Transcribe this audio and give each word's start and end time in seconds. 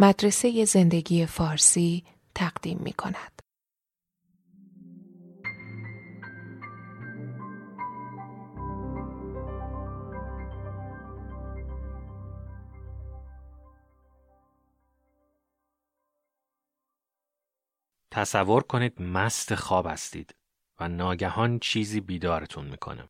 مدرسه 0.00 0.64
زندگی 0.64 1.26
فارسی 1.26 2.04
تقدیم 2.34 2.78
می 2.78 2.92
کند. 2.92 3.42
تصور 18.10 18.62
کنید 18.62 19.02
مست 19.02 19.54
خواب 19.54 19.86
هستید 19.86 20.34
و 20.80 20.88
ناگهان 20.88 21.58
چیزی 21.58 22.00
بیدارتون 22.00 22.68
می‌کنه. 22.68 23.08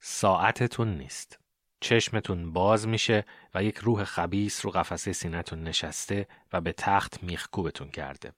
ساعتتون 0.00 0.98
نیست. 0.98 1.39
چشمتون 1.80 2.52
باز 2.52 2.88
میشه 2.88 3.24
و 3.54 3.64
یک 3.64 3.76
روح 3.76 4.04
خبیس 4.04 4.64
رو 4.64 4.70
قفسه 4.70 5.12
سینتون 5.12 5.62
نشسته 5.62 6.28
و 6.52 6.60
به 6.60 6.72
تخت 6.72 7.22
میخکوبتون 7.22 7.90
کرده. 7.90 8.32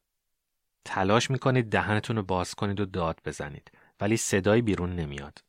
تلاش 0.85 1.31
می‌کنید 1.31 1.71
دهنتون 1.71 2.17
رو 2.17 2.23
باز 2.23 2.55
کنید 2.55 2.81
و 2.81 2.85
داد 2.85 3.21
بزنید 3.25 3.73
ولی 4.01 4.17
صدایی 4.17 4.63
بیرون 4.63 4.97
نمیاد. 4.97 5.45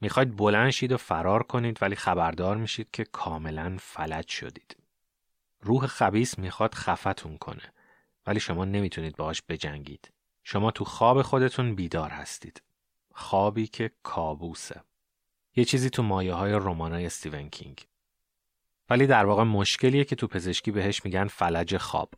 می‌خواید 0.00 0.36
بلند 0.36 0.70
شید 0.70 0.92
و 0.92 0.96
فرار 0.96 1.42
کنید 1.42 1.78
ولی 1.82 1.96
خبردار 1.96 2.56
میشید 2.56 2.90
که 2.90 3.04
کاملا 3.04 3.76
فلج 3.80 4.28
شدید. 4.28 4.76
روح 5.60 5.86
خبیس 5.86 6.38
می‌خواد 6.38 6.74
خفتون 6.74 7.38
کنه 7.38 7.72
ولی 8.26 8.40
شما 8.40 8.64
نمی‌تونید 8.64 9.16
باهاش 9.16 9.42
بجنگید. 9.48 10.12
شما 10.44 10.70
تو 10.70 10.84
خواب 10.84 11.22
خودتون 11.22 11.74
بیدار 11.74 12.10
هستید. 12.10 12.62
خوابی 13.14 13.66
که 13.66 13.90
کابوسه. 14.02 14.80
یه 15.60 15.64
چیزی 15.64 15.90
تو 15.90 16.02
مایه 16.02 16.34
های 16.34 16.52
رومانای 16.52 17.06
استیون 17.06 17.48
کینگ. 17.48 17.86
ولی 18.90 19.06
در 19.06 19.26
واقع 19.26 19.42
مشکلیه 19.42 20.04
که 20.04 20.16
تو 20.16 20.26
پزشکی 20.26 20.70
بهش 20.70 21.04
میگن 21.04 21.26
فلج 21.26 21.76
خواب. 21.76 22.14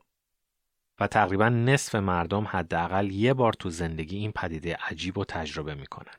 و 1.01 1.07
تقریبا 1.07 1.49
نصف 1.49 1.95
مردم 1.95 2.45
حداقل 2.49 3.11
یه 3.11 3.35
بار 3.35 3.53
تو 3.53 3.71
زندگی 3.71 4.17
این 4.17 4.33
پدیده 4.33 4.77
عجیب 4.91 5.19
و 5.19 5.25
تجربه 5.25 5.75
می‌کنن. 5.75 6.15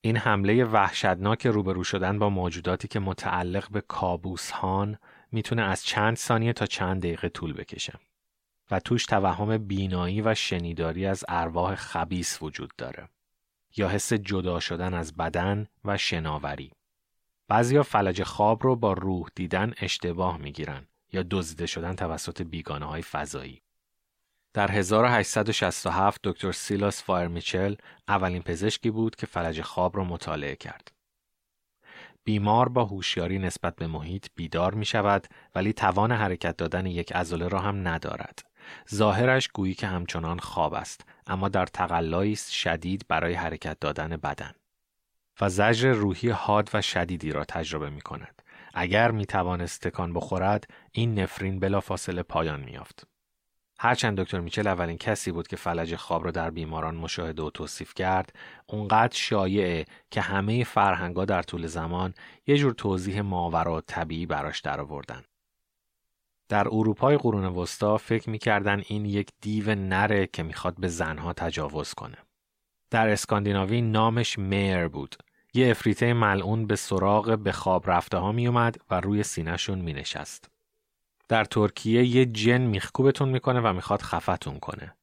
این 0.00 0.16
حمله 0.16 0.64
وحشتناک 0.64 1.46
روبرو 1.46 1.84
شدن 1.84 2.18
با 2.18 2.30
موجوداتی 2.30 2.88
که 2.88 3.00
متعلق 3.00 3.70
به 3.70 3.80
کابوس 3.80 4.50
هان 4.50 4.98
می‌تونه 5.32 5.62
از 5.62 5.84
چند 5.84 6.16
ثانیه 6.16 6.52
تا 6.52 6.66
چند 6.66 7.02
دقیقه 7.02 7.28
طول 7.28 7.52
بکشه. 7.52 7.92
و 8.70 8.80
توش 8.80 9.06
توهم 9.06 9.58
بینایی 9.58 10.22
و 10.22 10.34
شنیداری 10.34 11.06
از 11.06 11.24
ارواح 11.28 11.74
خبیس 11.74 12.42
وجود 12.42 12.72
داره. 12.78 13.08
یا 13.76 13.88
حس 13.88 14.12
جدا 14.12 14.60
شدن 14.60 14.94
از 14.94 15.16
بدن 15.16 15.66
و 15.84 15.98
شناوری. 15.98 16.72
بعضیا 17.48 17.82
فلج 17.82 18.22
خواب 18.22 18.62
رو 18.62 18.76
با 18.76 18.92
روح 18.92 19.28
دیدن 19.34 19.72
اشتباه 19.80 20.36
می‌گیرن 20.36 20.86
یا 21.12 21.24
دزدیده 21.30 21.66
شدن 21.66 21.94
توسط 21.94 22.42
بیگانه 22.42 22.86
های 22.86 23.02
فضایی. 23.02 23.62
در 24.54 24.70
1867 24.70 26.20
دکتر 26.24 26.52
سیلاس 26.52 27.02
فایرمیچل 27.02 27.74
اولین 28.08 28.42
پزشکی 28.42 28.90
بود 28.90 29.16
که 29.16 29.26
فلج 29.26 29.62
خواب 29.62 29.96
را 29.96 30.04
مطالعه 30.04 30.56
کرد. 30.56 30.92
بیمار 32.24 32.68
با 32.68 32.84
هوشیاری 32.84 33.38
نسبت 33.38 33.76
به 33.76 33.86
محیط 33.86 34.26
بیدار 34.34 34.74
می 34.74 34.84
شود 34.84 35.26
ولی 35.54 35.72
توان 35.72 36.12
حرکت 36.12 36.56
دادن 36.56 36.86
یک 36.86 37.12
عضله 37.12 37.48
را 37.48 37.58
هم 37.58 37.88
ندارد. 37.88 38.44
ظاهرش 38.94 39.48
گویی 39.48 39.74
که 39.74 39.86
همچنان 39.86 40.38
خواب 40.38 40.74
است 40.74 41.04
اما 41.26 41.48
در 41.48 41.66
تقلایی 41.66 42.36
شدید 42.36 43.04
برای 43.08 43.34
حرکت 43.34 43.80
دادن 43.80 44.16
بدن 44.16 44.52
و 45.40 45.48
زجر 45.48 45.92
روحی 45.92 46.30
حاد 46.30 46.70
و 46.74 46.82
شدیدی 46.82 47.32
را 47.32 47.44
تجربه 47.44 47.90
می 47.90 48.00
کند. 48.00 48.42
اگر 48.74 49.10
می 49.10 49.26
توانست 49.26 49.88
تکان 49.88 50.12
بخورد 50.12 50.66
این 50.92 51.18
نفرین 51.18 51.60
بلافاصله 51.60 52.22
پایان 52.22 52.60
می 52.60 52.72
یافت. 52.72 53.06
هرچند 53.78 54.20
دکتر 54.20 54.40
میچل 54.40 54.66
اولین 54.66 54.98
کسی 54.98 55.32
بود 55.32 55.48
که 55.48 55.56
فلج 55.56 55.96
خواب 55.96 56.24
را 56.24 56.30
در 56.30 56.50
بیماران 56.50 56.94
مشاهده 56.94 57.42
و 57.42 57.50
توصیف 57.50 57.94
کرد 57.94 58.36
اونقدر 58.66 59.16
شایعه 59.16 59.86
که 60.10 60.20
همه 60.20 60.64
فرهنگا 60.64 61.24
در 61.24 61.42
طول 61.42 61.66
زمان 61.66 62.14
یه 62.46 62.56
جور 62.56 62.72
توضیح 62.72 63.20
ماورا 63.20 63.80
طبیعی 63.80 64.26
براش 64.26 64.60
درآوردن 64.60 65.24
در 66.52 66.68
اروپای 66.68 67.16
قرون 67.16 67.44
وسطا 67.44 67.96
فکر 67.96 68.30
می‌کردن 68.30 68.82
این 68.86 69.04
یک 69.04 69.28
دیو 69.40 69.74
نره 69.74 70.26
که 70.26 70.42
می‌خواد 70.42 70.74
به 70.80 70.88
زنها 70.88 71.32
تجاوز 71.32 71.94
کنه. 71.94 72.16
در 72.90 73.08
اسکاندیناوی 73.08 73.80
نامش 73.80 74.38
میر 74.38 74.88
بود. 74.88 75.16
یه 75.54 75.70
افریته 75.70 76.12
ملعون 76.12 76.66
به 76.66 76.76
سراغ 76.76 77.38
به 77.38 77.52
خواب 77.52 77.90
رفته 77.90 78.18
ها 78.18 78.32
میومد 78.32 78.76
و 78.90 79.00
روی 79.00 79.22
سینهشون 79.22 79.78
مینشست. 79.78 80.50
در 81.28 81.44
ترکیه 81.44 82.04
یه 82.04 82.26
جن 82.26 82.60
میخکوبتون 82.60 83.28
می‌کنه 83.28 83.60
و 83.60 83.72
می‌خواد 83.72 84.02
خفتون 84.02 84.58
کنه. 84.58 84.94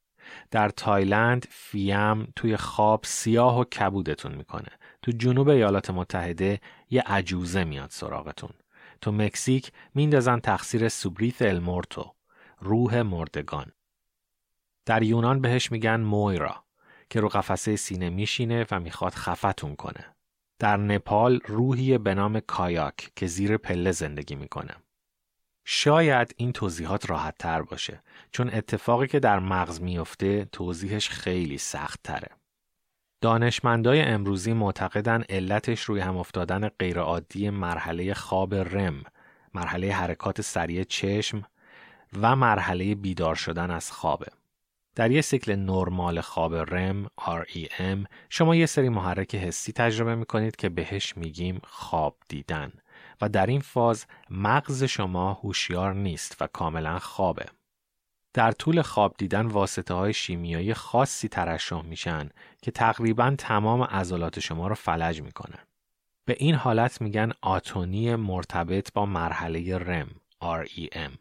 در 0.51 0.69
تایلند 0.69 1.47
فیم 1.49 2.33
توی 2.35 2.57
خواب 2.57 3.01
سیاه 3.03 3.59
و 3.59 3.63
کبودتون 3.63 4.35
می‌کنه. 4.35 4.69
تو 5.01 5.11
جنوب 5.11 5.49
ایالات 5.49 5.89
متحده 5.89 6.59
یه 6.89 7.01
عجوزه 7.01 7.63
میاد 7.63 7.89
سراغتون. 7.89 8.51
تو 9.01 9.11
مکزیک 9.11 9.71
میندازن 9.93 10.39
تقصیر 10.39 10.89
سوبریت 10.89 11.41
المورتو 11.41 12.13
روح 12.59 13.01
مردگان. 13.01 13.71
در 14.85 15.03
یونان 15.03 15.41
بهش 15.41 15.71
میگن 15.71 15.99
مویرا 15.99 16.63
که 17.09 17.19
رو 17.19 17.29
قفسه 17.29 17.75
سینه 17.75 18.09
میشینه 18.09 18.65
و 18.71 18.79
می‌خواد 18.79 19.13
خفتون 19.13 19.75
کنه. 19.75 20.15
در 20.59 20.77
نپال 20.77 21.39
روحی 21.45 21.97
به 21.97 22.13
نام 22.13 22.39
کایاک 22.39 23.11
که 23.15 23.27
زیر 23.27 23.57
پله 23.57 23.91
زندگی 23.91 24.35
می‌کنه. 24.35 24.75
شاید 25.65 26.33
این 26.37 26.51
توضیحات 26.51 27.09
راحت 27.09 27.37
تر 27.37 27.61
باشه 27.61 28.03
چون 28.31 28.49
اتفاقی 28.49 29.07
که 29.07 29.19
در 29.19 29.39
مغز 29.39 29.81
میفته 29.81 30.45
توضیحش 30.45 31.09
خیلی 31.09 31.57
سخت 31.57 31.99
تره. 32.03 32.38
دانشمندای 33.21 34.01
امروزی 34.01 34.53
معتقدن 34.53 35.23
علتش 35.29 35.81
روی 35.81 35.99
هم 35.99 36.17
افتادن 36.17 36.69
غیرعادی 36.79 37.49
مرحله 37.49 38.13
خواب 38.13 38.55
رم، 38.55 39.03
مرحله 39.53 39.93
حرکات 39.93 40.41
سریع 40.41 40.83
چشم 40.83 41.43
و 42.21 42.35
مرحله 42.35 42.95
بیدار 42.95 43.35
شدن 43.35 43.71
از 43.71 43.91
خوابه. 43.91 44.27
در 44.95 45.11
یه 45.11 45.21
سیکل 45.21 45.55
نرمال 45.55 46.21
خواب 46.21 46.55
رم 46.55 47.07
REM 47.19 48.07
شما 48.29 48.55
یه 48.55 48.65
سری 48.65 48.89
محرک 48.89 49.35
حسی 49.35 49.71
تجربه 49.71 50.15
می‌کنید 50.15 50.55
که 50.55 50.69
بهش 50.69 51.17
میگیم 51.17 51.61
خواب 51.63 52.15
دیدن 52.27 52.71
و 53.21 53.29
در 53.29 53.45
این 53.45 53.61
فاز 53.61 54.05
مغز 54.29 54.83
شما 54.83 55.33
هوشیار 55.33 55.93
نیست 55.93 56.41
و 56.41 56.47
کاملا 56.47 56.99
خوابه. 56.99 57.45
در 58.33 58.51
طول 58.51 58.81
خواب 58.81 59.15
دیدن 59.17 59.45
واسطه 59.45 59.93
های 59.93 60.13
شیمیایی 60.13 60.73
خاصی 60.73 61.27
ترشح 61.27 61.81
میشن 61.81 62.29
که 62.61 62.71
تقریبا 62.71 63.35
تمام 63.37 63.83
عضلات 63.83 64.39
شما 64.39 64.67
رو 64.67 64.75
فلج 64.75 65.21
می‌کنن. 65.21 65.59
به 66.25 66.35
این 66.39 66.55
حالت 66.55 67.01
میگن 67.01 67.31
آتونی 67.41 68.15
مرتبط 68.15 68.93
با 68.93 69.05
مرحله 69.05 69.77
رم 69.77 70.07
REM. 70.41 71.11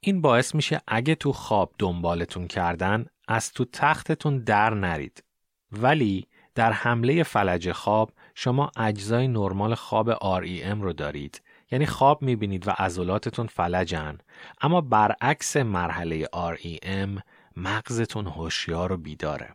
این 0.00 0.20
باعث 0.20 0.54
میشه 0.54 0.80
اگه 0.86 1.14
تو 1.14 1.32
خواب 1.32 1.74
دنبالتون 1.78 2.46
کردن 2.46 3.06
از 3.28 3.52
تو 3.52 3.64
تختتون 3.64 4.38
در 4.38 4.70
نرید. 4.70 5.24
ولی 5.72 6.26
در 6.54 6.72
حمله 6.72 7.22
فلج 7.22 7.72
خواب 7.72 8.12
شما 8.34 8.70
اجزای 8.76 9.28
نرمال 9.28 9.74
خواب 9.74 10.14
REM 10.14 10.82
رو 10.82 10.92
دارید 10.92 11.42
یعنی 11.74 11.86
خواب 11.86 12.22
می‌بینید 12.22 12.68
و 12.68 12.70
عضلاتتون 12.70 13.46
فلجن. 13.46 14.18
اما 14.60 14.80
برعکس 14.80 15.56
مرحله 15.56 16.24
REM 16.24 17.20
مغزتون 17.56 18.26
هوشیار 18.26 18.92
و 18.92 18.96
بیداره 18.96 19.54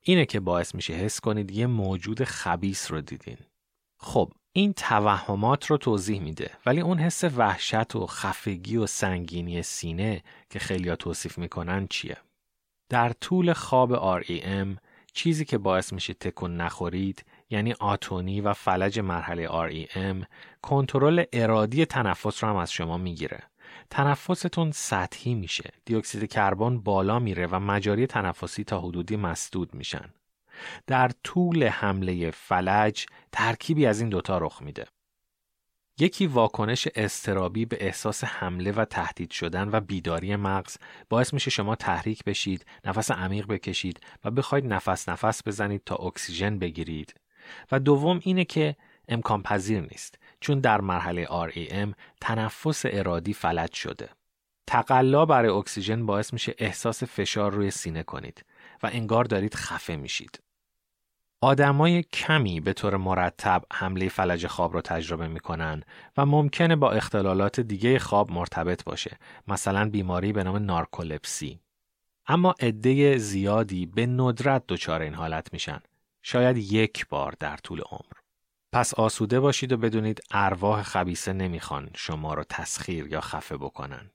اینه 0.00 0.26
که 0.26 0.40
باعث 0.40 0.74
میشه 0.74 0.92
حس 0.92 1.20
کنید 1.20 1.50
یه 1.50 1.66
موجود 1.66 2.24
خبیس 2.24 2.90
رو 2.90 3.00
دیدین. 3.00 3.36
خب 3.98 4.32
این 4.52 4.72
توهمات 4.72 5.66
رو 5.66 5.76
توضیح 5.76 6.20
میده 6.20 6.50
ولی 6.66 6.80
اون 6.80 6.98
حس 6.98 7.24
وحشت 7.24 7.96
و 7.96 8.06
خفگی 8.06 8.76
و 8.76 8.86
سنگینی 8.86 9.62
سینه 9.62 10.22
که 10.50 10.58
خیلیا 10.58 10.96
توصیف 10.96 11.38
می‌کنن 11.38 11.86
چیه؟ 11.86 12.16
در 12.88 13.12
طول 13.12 13.52
خواب 13.52 14.20
REM 14.22 14.78
چیزی 15.12 15.44
که 15.44 15.58
باعث 15.58 15.92
میشه 15.92 16.14
تکون 16.14 16.56
نخورید 16.56 17.24
یعنی 17.50 17.72
آتونی 17.72 18.40
و 18.40 18.52
فلج 18.52 19.00
مرحله 19.00 19.48
REM 19.48 20.26
کنترل 20.62 21.24
ارادی 21.32 21.84
تنفس 21.84 22.44
رو 22.44 22.50
هم 22.50 22.56
از 22.56 22.72
شما 22.72 22.98
می‌گیره. 22.98 23.42
تنفستون 23.90 24.70
سطحی 24.70 25.34
میشه. 25.34 25.72
دیوکسید 25.84 26.32
کربن 26.32 26.78
بالا 26.78 27.18
میره 27.18 27.46
و 27.46 27.60
مجاری 27.60 28.06
تنفسی 28.06 28.64
تا 28.64 28.80
حدودی 28.80 29.16
مسدود 29.16 29.74
میشن. 29.74 30.14
در 30.86 31.10
طول 31.24 31.68
حمله 31.68 32.30
فلج 32.30 33.06
ترکیبی 33.32 33.86
از 33.86 34.00
این 34.00 34.08
دوتا 34.08 34.38
رخ 34.38 34.62
میده. 34.62 34.86
یکی 36.00 36.26
واکنش 36.26 36.88
استرابی 36.94 37.64
به 37.64 37.76
احساس 37.80 38.24
حمله 38.24 38.72
و 38.72 38.84
تهدید 38.84 39.30
شدن 39.30 39.68
و 39.72 39.80
بیداری 39.80 40.36
مغز 40.36 40.76
باعث 41.08 41.34
میشه 41.34 41.50
شما 41.50 41.76
تحریک 41.76 42.24
بشید، 42.24 42.66
نفس 42.84 43.10
عمیق 43.10 43.46
بکشید 43.46 44.00
و 44.24 44.30
بخواید 44.30 44.66
نفس 44.66 45.08
نفس 45.08 45.42
بزنید 45.46 45.82
تا 45.86 45.96
اکسیژن 45.96 46.58
بگیرید 46.58 47.14
و 47.72 47.78
دوم 47.78 48.20
اینه 48.22 48.44
که 48.44 48.76
امکان 49.08 49.42
پذیر 49.42 49.80
نیست 49.80 50.18
چون 50.40 50.60
در 50.60 50.80
مرحله 50.80 51.26
REM 51.26 51.94
تنفس 52.20 52.82
ارادی 52.84 53.32
فلج 53.32 53.72
شده. 53.72 54.08
تقلا 54.66 55.26
برای 55.26 55.50
اکسیژن 55.50 56.06
باعث 56.06 56.32
میشه 56.32 56.54
احساس 56.58 57.02
فشار 57.02 57.52
روی 57.52 57.70
سینه 57.70 58.02
کنید 58.02 58.44
و 58.82 58.90
انگار 58.92 59.24
دارید 59.24 59.54
خفه 59.54 59.96
میشید. 59.96 60.40
آدمای 61.42 62.02
کمی 62.02 62.60
به 62.60 62.72
طور 62.72 62.96
مرتب 62.96 63.64
حمله 63.72 64.08
فلج 64.08 64.46
خواب 64.46 64.72
رو 64.72 64.80
تجربه 64.80 65.28
می‌کنن 65.28 65.82
و 66.16 66.26
ممکنه 66.26 66.76
با 66.76 66.92
اختلالات 66.92 67.60
دیگه 67.60 67.98
خواب 67.98 68.30
مرتبط 68.30 68.84
باشه. 68.84 69.18
مثلا 69.48 69.90
بیماری 69.90 70.32
به 70.32 70.44
نام 70.44 70.56
نارکولپسی 70.56 71.60
اما 72.26 72.54
عده 72.60 73.18
زیادی 73.18 73.86
به 73.86 74.06
ندرت 74.06 74.64
دچار 74.68 75.02
این 75.02 75.14
حالت 75.14 75.52
میشن. 75.52 75.80
شاید 76.22 76.56
یک 76.56 77.08
بار 77.08 77.34
در 77.40 77.56
طول 77.56 77.80
عمر. 77.80 78.12
پس 78.72 78.94
آسوده 78.94 79.40
باشید 79.40 79.72
و 79.72 79.76
بدونید 79.76 80.20
ارواح 80.30 80.82
خبیسه 80.82 81.32
نمی‌خوان 81.32 81.90
شما 81.94 82.34
رو 82.34 82.44
تسخیر 82.44 83.06
یا 83.06 83.20
خفه 83.20 83.56
بکنن. 83.56 84.10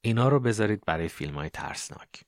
اینا 0.00 0.28
رو 0.28 0.40
بذارید 0.40 0.84
برای 0.86 1.08
فیلم 1.08 1.34
های 1.34 1.50
ترسناک. 1.50 2.22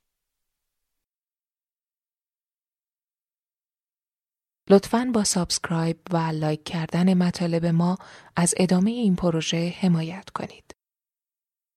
لطفاً 4.73 5.11
با 5.15 5.25
subscribe 5.25 5.97
و 6.13 6.17
لایک 6.17 6.65
کردن 6.65 7.15
مطالب 7.15 7.67
ما 7.67 7.97
از 8.37 8.55
ادامه 8.57 8.91
این 8.91 9.17
پروژه 9.17 9.75
حمایت 9.81 10.31
کنید. 10.31 10.82